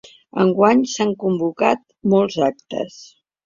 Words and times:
Enguany 0.43 0.81
s’han 0.93 1.11
convocat 1.25 1.85
molts 2.17 2.41
actes. 2.51 3.01